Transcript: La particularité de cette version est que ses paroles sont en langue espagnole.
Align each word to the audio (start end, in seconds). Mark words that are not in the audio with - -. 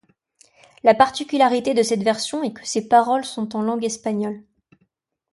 La 0.81 0.95
particularité 0.95 1.75
de 1.75 1.83
cette 1.83 2.01
version 2.01 2.41
est 2.41 2.53
que 2.53 2.65
ses 2.65 2.87
paroles 2.87 3.23
sont 3.23 3.55
en 3.55 3.61
langue 3.61 3.85
espagnole. 3.85 4.43